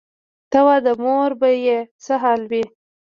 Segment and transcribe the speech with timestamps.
[0.51, 2.63] ته وا د مور به یې څه حال وي.